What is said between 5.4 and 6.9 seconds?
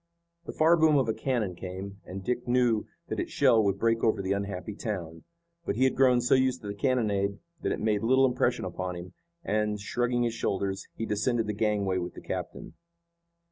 But he had grown so used to the